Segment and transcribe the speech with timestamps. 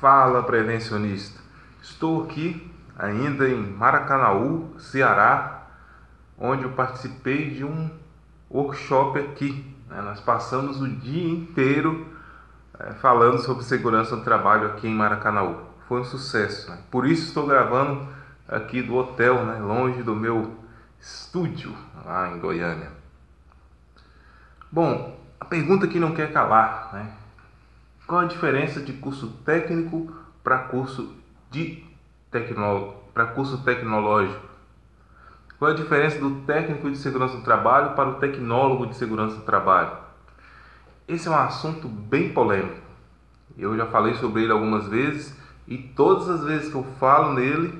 [0.00, 1.40] Fala prevencionista!
[1.82, 5.66] Estou aqui ainda em Maracanaú, Ceará,
[6.38, 7.90] onde eu participei de um
[8.48, 9.76] workshop aqui.
[9.88, 10.00] Né?
[10.02, 12.06] Nós passamos o dia inteiro
[12.78, 15.62] é, falando sobre segurança do trabalho aqui em Maracanaú.
[15.88, 16.70] Foi um sucesso.
[16.70, 16.78] Né?
[16.92, 18.06] Por isso estou gravando
[18.46, 19.58] aqui do hotel, né?
[19.58, 20.56] longe do meu
[21.00, 21.74] estúdio
[22.04, 22.92] lá em Goiânia.
[24.70, 27.12] Bom, a pergunta que não quer calar, né?
[28.08, 30.10] Qual a diferença de curso técnico
[30.42, 31.14] para curso
[31.50, 31.84] de
[32.30, 32.94] tecno...
[33.12, 34.48] para curso tecnológico?
[35.58, 39.42] Qual a diferença do técnico de segurança do trabalho para o tecnólogo de segurança do
[39.42, 39.92] trabalho?
[41.06, 42.80] Esse é um assunto bem polêmico.
[43.58, 47.78] Eu já falei sobre ele algumas vezes e todas as vezes que eu falo nele,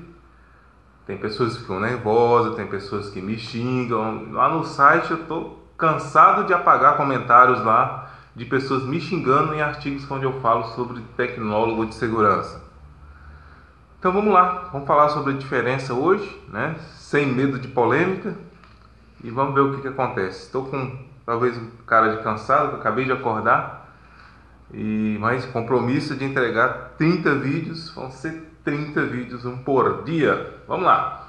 [1.07, 4.31] tem pessoas que ficam nervosas, tem pessoas que me xingam.
[4.31, 8.08] Lá no site eu estou cansado de apagar comentários lá
[8.39, 12.63] de pessoas me xingando em artigos onde eu falo sobre tecnólogo de segurança.
[13.99, 16.77] Então vamos lá, vamos falar sobre a diferença hoje, né?
[16.95, 18.33] sem medo de polêmica,
[19.21, 20.45] e vamos ver o que, que acontece.
[20.45, 23.93] Estou com talvez um cara de cansado, acabei de acordar,
[24.73, 30.61] e mais compromisso de entregar 30 vídeos, vão ser 30 vídeos um por dia.
[30.65, 31.27] Vamos lá.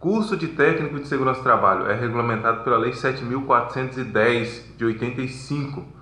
[0.00, 5.99] Curso de técnico de segurança do trabalho é regulamentado pela Lei 7410 de 85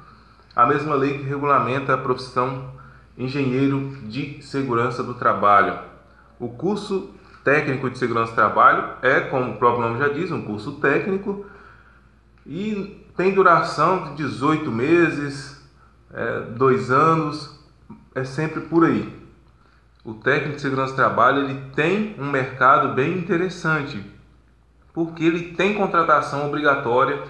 [0.58, 2.72] a mesma lei que regulamenta a profissão
[3.16, 5.78] engenheiro de segurança do trabalho.
[6.36, 7.14] O curso
[7.44, 11.46] técnico de segurança do trabalho é, como o próprio nome já diz, um curso técnico
[12.44, 15.64] e tem duração de 18 meses,
[16.12, 17.56] é, dois anos,
[18.12, 19.16] é sempre por aí.
[20.04, 24.04] O técnico de segurança do trabalho ele tem um mercado bem interessante,
[24.92, 27.22] porque ele tem contratação obrigatória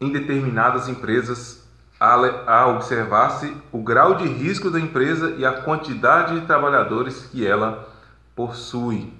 [0.00, 1.61] em determinadas empresas
[2.04, 7.88] a observar-se o grau de risco da empresa e a quantidade de trabalhadores que ela
[8.34, 9.12] possui.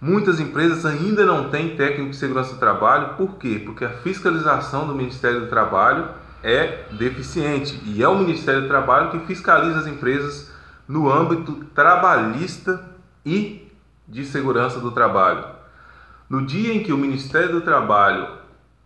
[0.00, 3.60] Muitas empresas ainda não têm técnico de segurança do trabalho, por quê?
[3.62, 6.08] Porque a fiscalização do Ministério do Trabalho
[6.42, 10.50] é deficiente e é o Ministério do Trabalho que fiscaliza as empresas
[10.88, 12.82] no âmbito trabalhista
[13.26, 13.70] e
[14.08, 15.44] de segurança do trabalho.
[16.30, 18.39] No dia em que o Ministério do Trabalho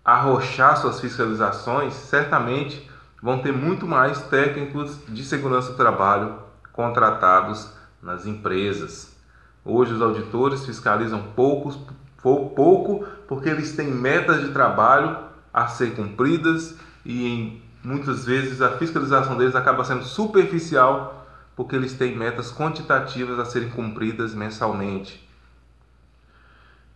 [0.04, 2.88] arrochar suas fiscalizações, certamente
[3.22, 6.38] vão ter muito mais técnicos de segurança do trabalho
[6.72, 7.72] contratados
[8.02, 9.16] nas empresas.
[9.64, 11.78] Hoje os auditores fiscalizam poucos,
[12.22, 15.16] pouco porque eles têm metas de trabalho
[15.52, 21.26] a ser cumpridas e em, muitas vezes a fiscalização deles acaba sendo superficial
[21.56, 25.26] porque eles têm metas quantitativas a serem cumpridas mensalmente.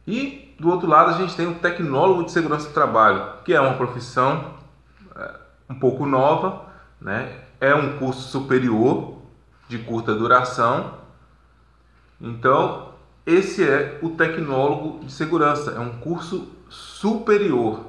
[0.09, 3.61] E do outro lado, a gente tem o tecnólogo de segurança do trabalho, que é
[3.61, 4.55] uma profissão
[5.15, 5.35] é,
[5.69, 6.65] um pouco nova,
[6.99, 7.43] né?
[7.61, 9.19] é um curso superior
[9.69, 10.95] de curta duração.
[12.19, 12.95] Então,
[13.27, 17.85] esse é o tecnólogo de segurança, é um curso superior.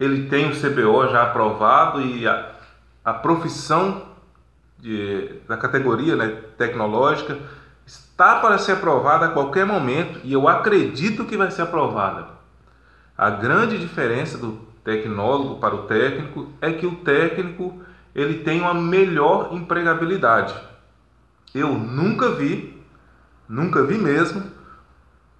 [0.00, 2.50] Ele tem o CBO já aprovado e a,
[3.04, 4.08] a profissão
[4.76, 7.38] de, da categoria né, tecnológica
[7.88, 12.26] está para ser aprovada a qualquer momento e eu acredito que vai ser aprovada.
[13.16, 17.80] A grande diferença do tecnólogo para o técnico é que o técnico
[18.14, 20.54] ele tem uma melhor empregabilidade.
[21.54, 22.78] Eu nunca vi,
[23.48, 24.42] nunca vi mesmo,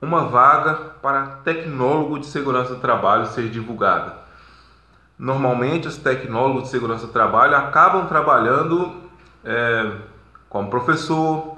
[0.01, 4.15] uma vaga para tecnólogo de segurança do trabalho ser divulgada.
[5.19, 9.03] Normalmente, os tecnólogos de segurança do trabalho acabam trabalhando
[9.45, 9.93] é,
[10.49, 11.58] como professor,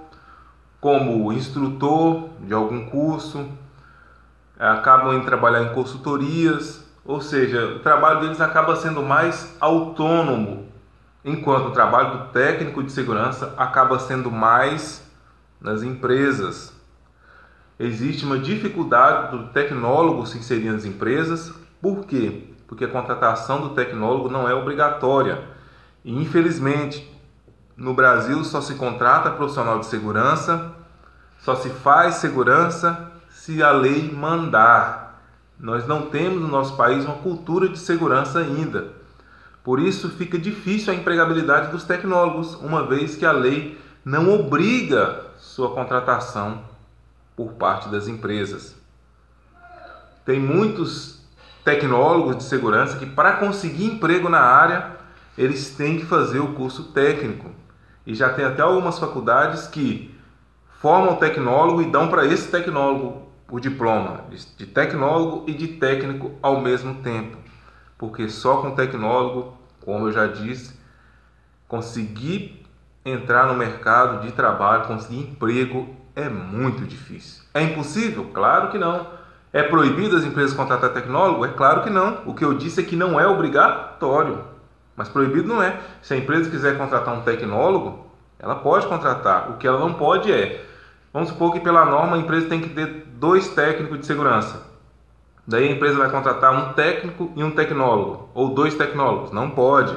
[0.81, 3.47] como instrutor de algum curso,
[4.59, 10.69] acabam em trabalhar em consultorias, ou seja, o trabalho deles acaba sendo mais autônomo,
[11.25, 15.07] enquanto o trabalho do técnico de segurança acaba sendo mais
[15.61, 16.75] nas empresas.
[17.79, 22.49] Existe uma dificuldade do tecnólogo se inserir nas empresas, por quê?
[22.67, 25.43] Porque a contratação do tecnólogo não é obrigatória.
[26.05, 27.11] E infelizmente,
[27.81, 30.71] no Brasil só se contrata profissional de segurança,
[31.41, 35.19] só se faz segurança se a lei mandar.
[35.59, 38.88] Nós não temos no nosso país uma cultura de segurança ainda.
[39.65, 45.25] Por isso fica difícil a empregabilidade dos tecnólogos, uma vez que a lei não obriga
[45.38, 46.62] sua contratação
[47.35, 48.76] por parte das empresas.
[50.26, 51.23] Tem muitos
[51.65, 54.97] tecnólogos de segurança que para conseguir emprego na área,
[55.38, 57.60] eles têm que fazer o curso técnico.
[58.06, 60.14] E já tem até algumas faculdades que
[60.81, 64.25] formam tecnólogo e dão para esse tecnólogo o diploma
[64.56, 67.37] de tecnólogo e de técnico ao mesmo tempo.
[67.99, 70.79] Porque só com tecnólogo, como eu já disse,
[71.67, 72.64] conseguir
[73.05, 77.43] entrar no mercado de trabalho, conseguir emprego é muito difícil.
[77.52, 78.31] É impossível?
[78.32, 79.06] Claro que não.
[79.52, 81.44] É proibido as empresas contratar tecnólogo?
[81.44, 82.23] É claro que não.
[82.25, 84.44] O que eu disse é que não é obrigatório.
[84.96, 85.78] Mas proibido não é.
[86.02, 88.06] Se a empresa quiser contratar um tecnólogo,
[88.38, 89.50] ela pode contratar.
[89.50, 90.64] O que ela não pode é,
[91.12, 94.69] vamos supor que pela norma a empresa tem que ter dois técnicos de segurança.
[95.46, 99.32] Daí a empresa vai contratar um técnico e um tecnólogo, ou dois tecnólogos.
[99.32, 99.96] Não pode.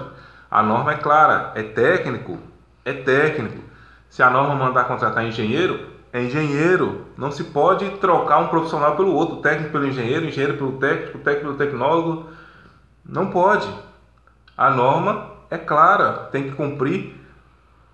[0.49, 2.37] A norma é clara, é técnico,
[2.85, 3.61] é técnico.
[4.09, 7.05] Se a norma mandar contratar engenheiro, é engenheiro.
[7.17, 11.45] Não se pode trocar um profissional pelo outro, técnico pelo engenheiro, engenheiro pelo técnico, técnico
[11.45, 12.29] pelo tecnólogo.
[13.03, 13.67] Não pode.
[14.63, 17.21] A norma é clara, tem que cumprir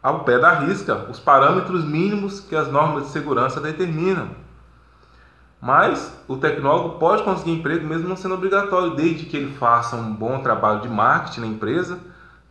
[0.03, 4.29] ao pé da risca os parâmetros mínimos que as normas de segurança determinam.
[5.59, 10.13] Mas o tecnólogo pode conseguir emprego mesmo não sendo obrigatório, desde que ele faça um
[10.13, 11.97] bom trabalho de marketing na empresa,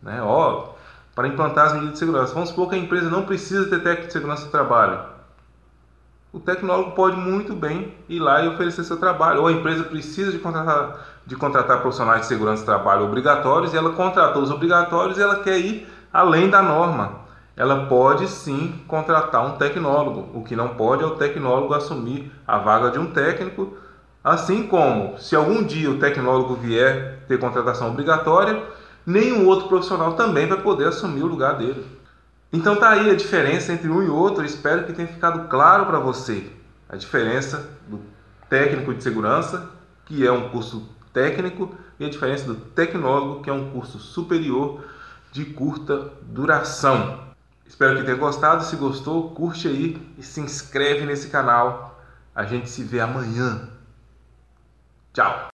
[0.03, 0.21] né?
[0.21, 0.73] Ó,
[1.15, 2.33] para implantar as medidas de segurança.
[2.33, 4.99] Vamos supor que a empresa não precisa ter técnico de segurança de trabalho.
[6.33, 9.39] O tecnólogo pode muito bem ir lá e oferecer seu trabalho.
[9.39, 13.77] Ou a empresa precisa de contratar, de contratar profissionais de segurança de trabalho obrigatórios e
[13.77, 17.29] ela contratou os obrigatórios e ela quer ir além da norma
[17.59, 20.29] ela pode sim contratar um tecnólogo.
[20.33, 23.77] O que não pode é o tecnólogo assumir a vaga de um técnico,
[24.23, 28.63] assim como se algum dia o tecnólogo vier ter contratação obrigatória,
[29.05, 31.85] nenhum outro profissional também vai poder assumir o lugar dele.
[32.53, 34.45] Então tá aí a diferença entre um e outro.
[34.45, 36.49] Espero que tenha ficado claro para você
[36.87, 37.99] a diferença do
[38.49, 39.69] técnico de segurança,
[40.05, 44.83] que é um curso técnico, e a diferença do tecnólogo, que é um curso superior
[45.31, 47.29] de curta duração.
[47.67, 48.63] Espero que tenha gostado.
[48.63, 52.01] Se gostou, curte aí e se inscreve nesse canal.
[52.33, 53.69] A gente se vê amanhã.
[55.13, 55.47] Tchau!